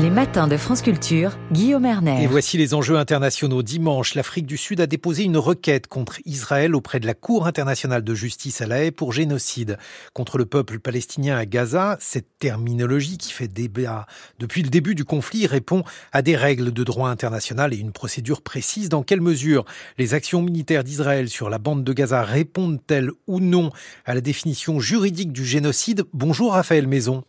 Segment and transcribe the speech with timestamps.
[0.00, 2.22] Les matins de France Culture, Guillaume Erner.
[2.22, 3.62] Et voici les enjeux internationaux.
[3.62, 8.02] Dimanche, l'Afrique du Sud a déposé une requête contre Israël auprès de la Cour internationale
[8.02, 9.76] de justice à La Haye pour génocide
[10.14, 11.98] contre le peuple palestinien à Gaza.
[12.00, 14.06] Cette terminologie qui fait débat
[14.38, 18.40] depuis le début du conflit répond à des règles de droit international et une procédure
[18.40, 18.88] précise.
[18.88, 19.66] Dans quelle mesure
[19.98, 23.70] les actions militaires d'Israël sur la bande de Gaza répondent-elles ou non
[24.06, 26.04] à la définition juridique du génocide?
[26.14, 27.22] Bonjour Raphaël Maison.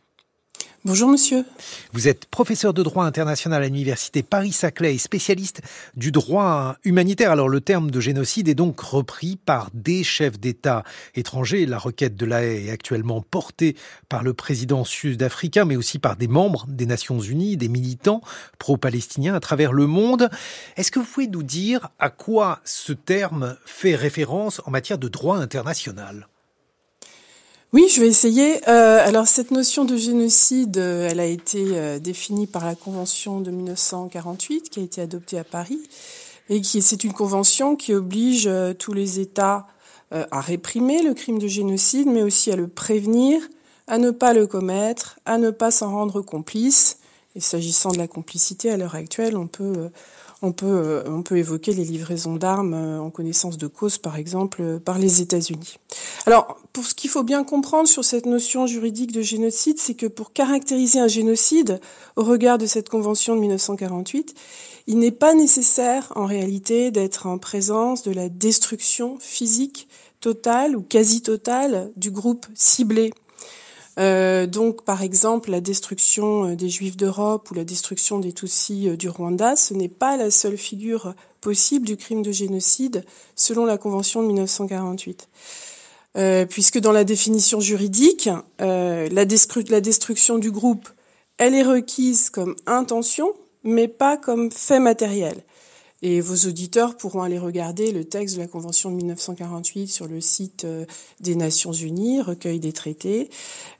[0.83, 1.45] Bonjour monsieur.
[1.93, 5.61] Vous êtes professeur de droit international à l'université Paris-Saclay et spécialiste
[5.95, 7.29] du droit humanitaire.
[7.29, 11.67] Alors le terme de génocide est donc repris par des chefs d'État étrangers.
[11.67, 13.75] La requête de la est actuellement portée
[14.09, 18.21] par le président sud-africain, mais aussi par des membres des Nations Unies, des militants
[18.57, 20.31] pro-palestiniens à travers le monde.
[20.77, 25.09] Est-ce que vous pouvez nous dire à quoi ce terme fait référence en matière de
[25.09, 26.27] droit international?
[27.73, 28.67] Oui, je vais essayer.
[28.67, 33.39] Euh, alors cette notion de génocide, euh, elle a été euh, définie par la Convention
[33.39, 35.79] de 1948 qui a été adoptée à Paris
[36.49, 39.67] et qui c'est une convention qui oblige tous les États
[40.11, 43.41] à réprimer le crime de génocide, mais aussi à le prévenir,
[43.87, 46.97] à ne pas le commettre, à ne pas s'en rendre complice.
[47.37, 49.89] Et s'agissant de la complicité, à l'heure actuelle, on peut
[50.41, 54.15] on peut, euh, on peut évoquer les livraisons d'armes euh, en connaissance de cause, par
[54.15, 55.77] exemple, euh, par les États-Unis.
[56.25, 60.07] Alors, pour ce qu'il faut bien comprendre sur cette notion juridique de génocide, c'est que
[60.07, 61.79] pour caractériser un génocide,
[62.15, 64.33] au regard de cette convention de 1948,
[64.87, 69.87] il n'est pas nécessaire, en réalité, d'être en présence de la destruction physique
[70.21, 73.11] totale ou quasi totale du groupe ciblé.
[73.99, 78.87] Euh, donc, par exemple, la destruction euh, des Juifs d'Europe ou la destruction des Tutsis
[78.87, 83.03] euh, du Rwanda, ce n'est pas la seule figure possible du crime de génocide
[83.35, 85.27] selon la Convention de 1948.
[86.49, 90.87] puisque dans la définition juridique, la, la destruction du groupe,
[91.37, 95.43] elle est requise comme intention, mais pas comme fait matériel.
[96.03, 100.19] Et vos auditeurs pourront aller regarder le texte de la Convention de 1948 sur le
[100.19, 100.85] site euh,
[101.19, 103.29] des Nations Unies, recueil des traités,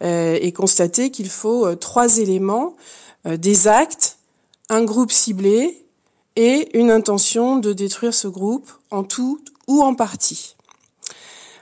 [0.04, 2.76] euh, et constater qu'il faut euh, trois éléments,
[3.38, 4.18] des actes,
[4.70, 5.86] un groupe ciblé
[6.36, 10.56] et une intention de détruire ce groupe en tout ou en partie.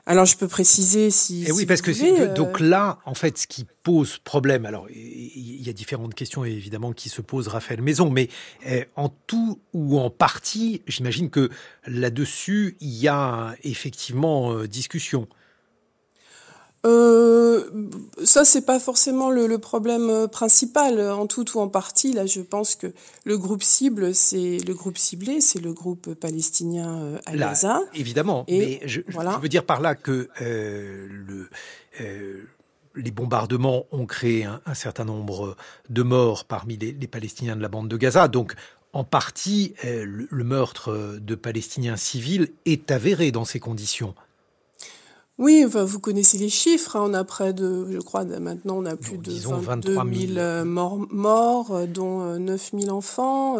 [0.09, 1.43] Alors je peux préciser si.
[1.43, 4.87] Et eh oui, parce que euh, donc là, en fait, ce qui pose problème, alors
[4.89, 8.27] il y a différentes questions évidemment qui se posent, Raphaël Maison, mais
[8.65, 11.51] eh, en tout ou en partie, j'imagine que
[11.85, 15.27] là-dessus, il y a effectivement euh, discussion.
[16.85, 17.69] Euh,
[18.23, 21.01] ça, c'est pas forcément le, problème euh, principal.
[21.01, 22.87] En tout ou en partie, là, je pense que
[23.25, 27.81] le groupe cible, c'est le groupe ciblé, c'est le groupe palestinien euh, à Gaza.
[27.93, 29.01] Évidemment, mais je,
[29.41, 31.49] veux dire par là que le
[32.95, 35.55] les bombardements ont créé un, certain nombre
[35.89, 38.27] de morts parmi les, Palestiniens de la bande de Gaza.
[38.27, 38.55] Donc,
[38.93, 44.15] en partie, le meurtre de Palestiniens civils est avéré dans ces conditions.
[45.39, 46.97] Oui, vous connaissez les chiffres.
[46.97, 47.05] Hein.
[47.05, 50.03] On a près de, je crois, maintenant, on a plus de 22 000
[50.37, 53.55] euh, morts, morts euh, dont 9 euh, 000 enfants.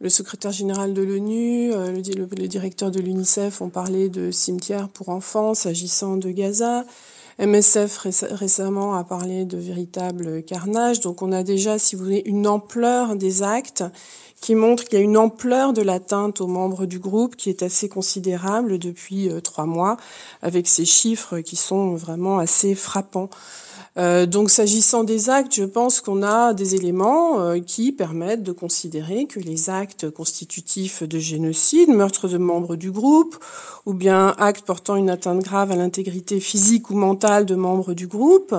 [0.00, 5.08] Le secrétaire général de l'ONU, le, le, directeur de l'UNICEF ont parlé de cimetières pour
[5.08, 6.84] enfants s'agissant de Gaza.
[7.38, 7.98] MSF
[8.32, 10.98] récemment a parlé de véritable carnage.
[10.98, 13.84] Donc on a déjà, si vous voulez, une ampleur des actes
[14.44, 17.62] qui montre qu'il y a une ampleur de l'atteinte aux membres du groupe qui est
[17.62, 19.96] assez considérable depuis euh, trois mois,
[20.42, 23.30] avec ces chiffres qui sont vraiment assez frappants.
[23.96, 28.52] Euh, donc s'agissant des actes, je pense qu'on a des éléments euh, qui permettent de
[28.52, 33.42] considérer que les actes constitutifs de génocide, meurtre de membres du groupe,
[33.86, 38.08] ou bien actes portant une atteinte grave à l'intégrité physique ou mentale de membres du
[38.08, 38.54] groupe,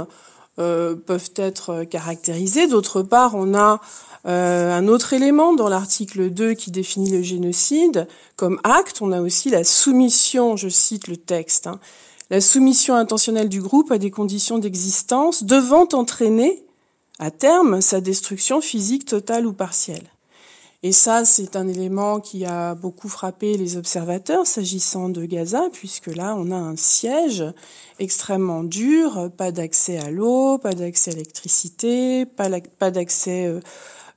[0.57, 2.67] peuvent être caractérisés.
[2.67, 3.81] D'autre part, on a
[4.27, 9.21] euh, un autre élément dans l'article 2 qui définit le génocide comme acte, on a
[9.21, 11.79] aussi la soumission, je cite le texte, hein,
[12.31, 16.65] la soumission intentionnelle du groupe à des conditions d'existence devant entraîner
[17.19, 20.09] à terme sa destruction physique totale ou partielle.
[20.83, 26.07] Et ça, c'est un élément qui a beaucoup frappé les observateurs s'agissant de Gaza, puisque
[26.07, 27.43] là, on a un siège
[27.99, 33.59] extrêmement dur, pas d'accès à l'eau, pas d'accès à l'électricité, pas d'accès euh,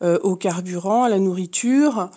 [0.02, 2.10] euh, au carburant, à la nourriture.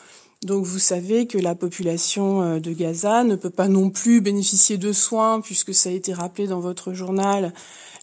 [0.43, 4.77] Donc vous savez que la population euh, de Gaza ne peut pas non plus bénéficier
[4.77, 7.53] de soins, puisque ça a été rappelé dans votre journal,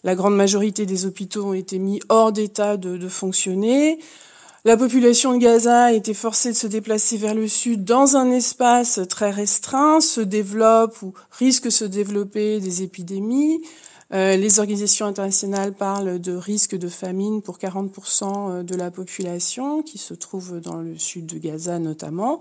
[0.05, 3.99] la grande majorité des hôpitaux ont été mis hors d'état de, de, fonctionner.
[4.65, 8.29] La population de Gaza a été forcée de se déplacer vers le sud dans un
[8.29, 13.61] espace très restreint, se développe ou risque de se développer des épidémies.
[14.11, 19.97] Euh, les organisations internationales parlent de risque de famine pour 40% de la population qui
[19.97, 22.39] se trouve dans le sud de Gaza notamment.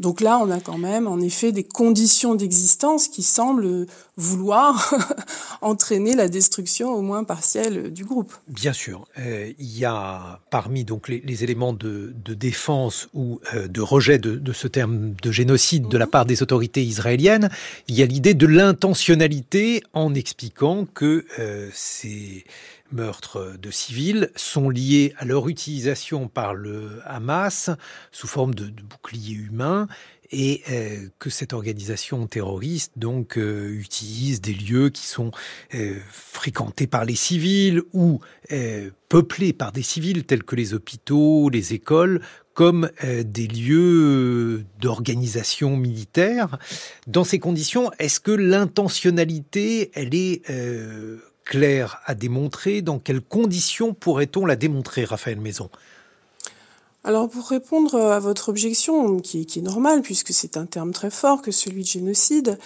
[0.00, 4.94] Donc là, on a quand même en effet des conditions d'existence qui semblent vouloir
[5.60, 8.32] entraîner la destruction au moins partielle du groupe.
[8.48, 13.80] Bien sûr, euh, il y a parmi donc les, éléments de, défense ou euh, de
[13.80, 16.10] rejet de, ce terme de génocide de la mhm.
[16.10, 17.50] part des autorités israéliennes,
[17.88, 21.03] il y a l'idée de l'intentionnalité en expliquant que
[21.38, 22.44] euh, c'est
[22.92, 27.70] meurtres de civils sont liés à leur utilisation par le Hamas
[28.12, 29.88] sous forme de, boucliers humains
[30.30, 35.30] et euh, que cette organisation terroriste donc euh, utilise des lieux qui sont
[35.74, 38.20] euh, fréquentés par les civils ou
[39.08, 42.20] peuplés par des civils tels que les hôpitaux, les écoles
[42.52, 46.58] comme des lieux d'organisation militaire.
[47.08, 50.42] Dans ces conditions, est-ce que l'intentionnalité, elle est
[51.44, 52.82] claire à démontrer?
[52.82, 55.70] Dans quelles conditions pourrait-on la démontrer, Raphaël Maison?
[57.04, 61.42] Alors pour répondre à votre objection, qui, est normale puisque c'est un terme très fort
[61.42, 62.58] que celui de génocide,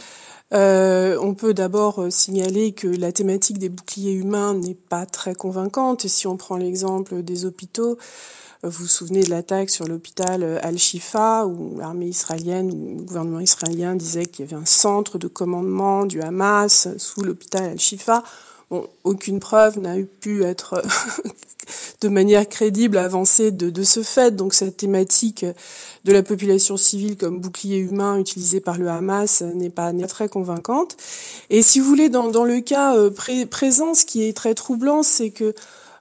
[0.54, 6.06] euh, on peut d'abord signaler que la thématique des boucliers humains n'est pas très convaincante.
[6.06, 7.98] si on prend l'exemple des hôpitaux,
[8.62, 13.96] vous vous souvenez de l'attaque sur l'hôpital Al-Shifa, où l'armée israélienne ou le gouvernement israélien
[13.96, 18.22] disait qu'il y avait un centre de commandement du Hamas sous l'hôpital Al-Shifa.
[18.70, 20.82] Bon, aucune preuve n'a pu être
[22.00, 24.34] de manière crédible avancée de, de, ce fait.
[24.34, 25.44] Donc cette thématique
[26.04, 30.96] de la population civile comme bouclier humain utilisé par le Hamas n'est pas, très convaincante.
[31.50, 33.10] Et si vous voulez, dans, le cas euh,
[33.50, 35.54] présent, ce qui est très troublant, c'est que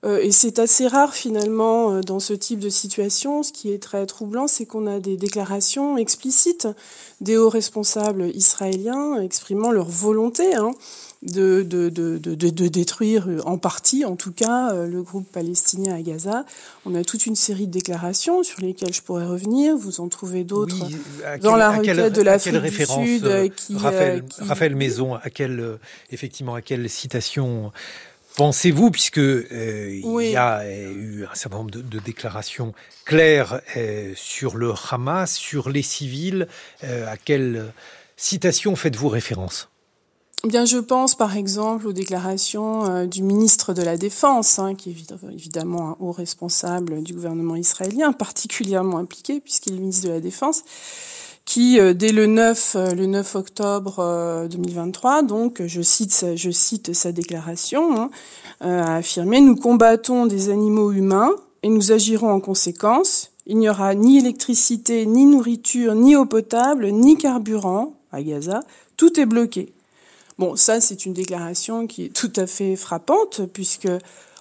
[0.03, 3.43] et c'est assez rare finalement euh, dans ce type de situation.
[3.43, 6.67] Ce qui est très troublant, c'est qu'on a des déclarations explicites
[7.19, 10.71] des hauts responsables israéliens exprimant leur volonté hein,
[11.23, 16.01] de, de, de, de, détruire en partie, en tout cas, euh, le groupe palestinien à
[16.01, 16.45] Gaza.
[16.85, 19.75] On a toute une série de déclarations sur lesquelles je pourrais revenir.
[19.75, 20.87] Vous en trouvez d'autres
[21.41, 23.25] dans la requête de l'Afrique du Sud.
[23.25, 25.79] Euh, qui, Raphaël, euh, Raphaël, Maison, à quelle,
[26.11, 27.71] effectivement, à quelle citation
[28.37, 30.01] pensez-vous, puisque il
[30.31, 32.73] y a eu un certain nombre de, déclarations
[33.03, 33.61] claires
[34.15, 36.47] sur le Hamas, sur les civils,
[36.81, 37.73] à quelle
[38.15, 39.69] citation faites-vous référence?
[40.43, 44.91] Bien, je pense par exemple aux déclarations euh, du ministre de la Défense, hein, qui
[44.91, 50.19] est évidemment un haut responsable du gouvernement israélien, particulièrement impliqué puisqu'il est ministre de la
[50.19, 50.63] Défense,
[51.47, 56.93] qui euh, dès le 9 euh, le 9 octobre 2023, donc je cite je cite
[56.93, 58.09] sa déclaration, hein,
[58.59, 61.31] a affirmé nous combattons des animaux humains
[61.63, 63.31] et nous agirons en conséquence.
[63.47, 68.59] Il n'y aura ni électricité, ni nourriture, ni eau potable, ni carburant à Gaza.
[68.97, 69.73] Tout est bloqué.
[70.37, 73.89] Bon, ça, c'est une déclaration qui est tout à fait frappante, puisque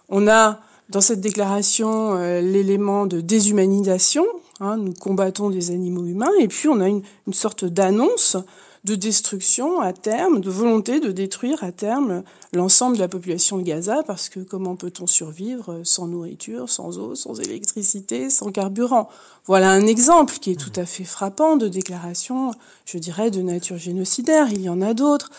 [0.08, 4.24] on a dans cette déclaration euh, l'élément de déshumanisation.
[4.60, 8.38] Hein, nous combattons des animaux humains, et puis on a une, une sorte d'annonce
[8.86, 12.22] de destruction à terme, de volonté de détruire à terme
[12.52, 17.16] l'ensemble de la population de Gaza, parce que comment peut-on survivre sans nourriture, sans eau,
[17.16, 19.08] sans électricité, sans carburant?
[19.44, 22.52] Voilà un exemple qui est tout à fait frappant de déclaration,
[22.84, 24.52] je dirais, de nature génocidaire.
[24.52, 25.30] Il y en a d'autres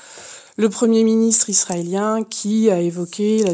[0.58, 3.54] le Premier ministre israélien qui a évoqué la,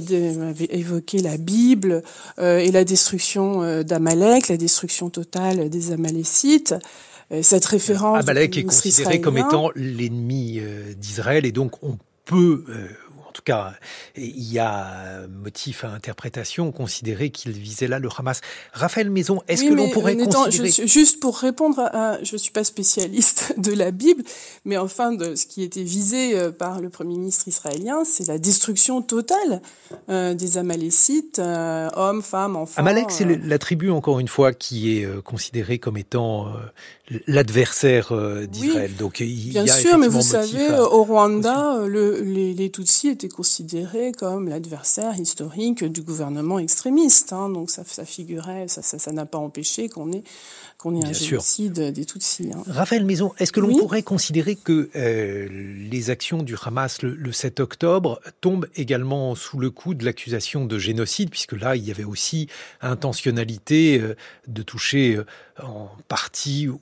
[0.70, 2.02] évoqué la Bible
[2.40, 6.74] euh, et la destruction euh, d'Amalek, la destruction totale des Amalécites.
[7.32, 8.20] Euh, cette référence.
[8.20, 10.62] Amalek est considéré comme étant l'ennemi
[10.98, 12.64] d'Israël et donc on peut
[13.44, 13.74] tout cas,
[14.16, 18.40] il y a motif à interprétation, considérer qu'il visait là le Hamas.
[18.72, 20.88] Raphaël Maison, est-ce que l'on pourrait considérer...
[20.88, 22.24] juste pour répondre à...
[22.24, 24.24] Je ne suis pas spécialiste de la Bible,
[24.66, 28.38] mais enfin, de ce qui était visé euh, par le Premier ministre israélien, c'est la
[28.38, 29.62] destruction totale
[30.10, 32.80] euh, des Amalécites, euh, hommes, femmes, enfants.
[32.80, 36.48] Amalek, c'est la tribu, encore une fois, qui est considérée comme étant
[37.28, 38.14] l'adversaire
[38.48, 38.96] d'Israël.
[38.96, 43.10] Donc, il bien y a sûr, mais vous savez, au Rwanda, le, les, les Tutsis
[43.10, 47.34] étaient considéré comme l'adversaire historique du gouvernement extrémiste.
[47.34, 47.50] Hein.
[47.50, 50.24] donc ça, ça figurait, ça n'a ça, n'a pas empêché qu'on ait,
[50.78, 52.52] qu'on ait un génocide des Tutsis.
[52.54, 52.64] Hein.
[52.68, 55.48] Raphaël Maison, est-ce que l'on pourrait considérer que euh,
[55.90, 60.78] les actions du Hamas le, 7 octobre tombent également sous le coup de l'accusation de
[60.78, 62.48] génocide, puisque là, il y avait aussi
[62.82, 64.16] intentionnalité euh,
[64.48, 65.26] de toucher euh,
[65.62, 66.80] en partie ou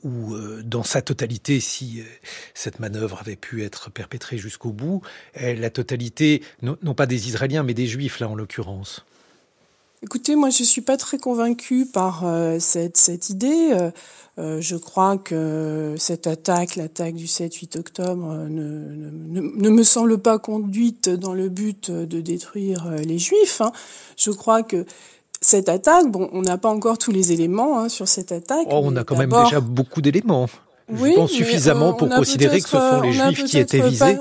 [0.64, 2.04] dans sa totalité, si
[2.54, 5.02] cette manœuvre avait pu être perpétrée jusqu'au bout,
[5.36, 9.06] la totalité non, pas des Israéliens, mais des Juifs, là, en l'occurrence.
[10.04, 13.70] Écoutez, moi je suis pas très convaincue par euh, cette, idée.
[13.72, 13.92] Euh,
[14.40, 18.96] euh, je crois que cette attaque, l'attaque du 7-8 octobre, ne,
[19.30, 23.62] ne, ne, me semble pas conduite dans le but de détruire les Juifs.
[23.62, 23.72] Hein.
[24.18, 24.86] Je crois que
[25.42, 28.68] cette attaque, bon, on n'a pas encore tous les éléments hein, sur cette attaque.
[28.70, 30.48] Oh, on a quand même déjà beaucoup d'éléments.
[30.94, 34.18] Je pense suffisamment pour considérer que ce sont les Juifs qui étaient visés.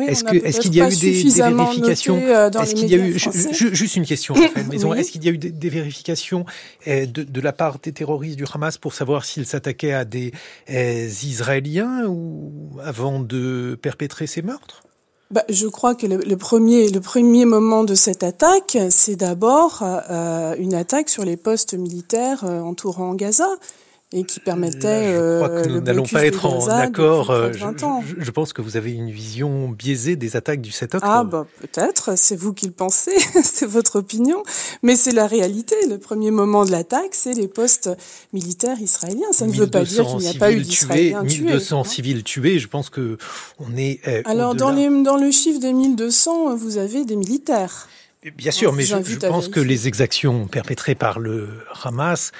[0.00, 4.06] est-ce qu'il y a eu des, vérifications euh, Est-ce qu'il y a eu juste une
[4.06, 4.34] question,
[4.70, 6.46] Maison Est-ce qu'il y a eu des, vérifications
[6.86, 10.32] euh, de, la part des terroristes du Hamas pour savoir s'ils s'attaquaient à des
[10.70, 14.85] euh, Israéliens ou avant de perpétrer ces meurtres?
[15.30, 19.82] Bah, je crois que le, premier, le premier moment de cette attaque, c'est d'abord
[20.58, 23.48] une attaque sur les postes militaires entourant Gaza
[24.16, 25.12] et qui permettait.
[25.12, 27.30] je crois que euh, nous n'allons pas être en accord.
[27.30, 27.66] Euh, je,
[28.18, 31.12] je, pense que vous avez une vision biaisée des attaques du 7 octobre.
[31.14, 34.42] Ah bah peut-être, c'est vous qui le pensez, c'est votre opinion,
[34.82, 35.76] mais c'est la réalité.
[35.88, 37.90] Le premier moment de l'attaque, c'est les postes
[38.32, 39.32] militaires israéliens.
[39.32, 41.44] Ça ne veut pas dire qu'il n'y a pas eu d'Israéliens tués.
[41.44, 42.58] 1200 civils tués.
[42.58, 43.18] Je pense que
[43.58, 44.00] on est.
[44.08, 47.88] Euh, Alors dans les dans le chiffre des 1200, vous avez des militaires.
[48.34, 51.48] Bien sûr, mais je, je pense que les exactions perpétrées par le
[51.84, 52.32] Hamas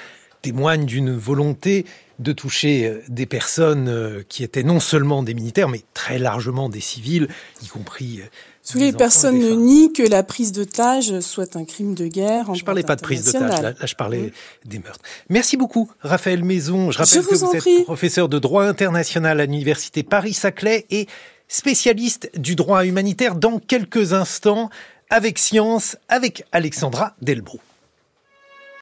[0.47, 1.85] témoigne d'une volonté
[2.19, 6.69] de toucher euh, des personnes euh, qui étaient non seulement des militaires, mais très largement
[6.69, 7.27] des civils,
[7.61, 8.21] y compris.
[8.21, 8.25] Euh,
[8.71, 12.55] Tous les personnes ne nient que la prise d'otage soit un crime de guerre.
[12.55, 14.31] je ne parlais pas de prise d'otage, là, je parlais
[14.63, 15.03] des meurtres.
[15.29, 16.91] Merci beaucoup, Raphaël Maison.
[16.91, 21.07] Je rappelle que vous êtes professeur de droit international à l'université Paris-Saclay et
[21.49, 24.69] spécialiste du droit humanitaire dans quelques instants
[25.09, 27.59] avec Science, avec Alexandra Delbrou.